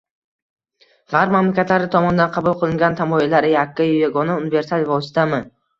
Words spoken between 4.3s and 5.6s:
universal vositami?